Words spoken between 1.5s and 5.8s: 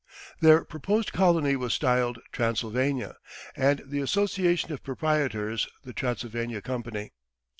was styled Transylvania, and the association of proprietors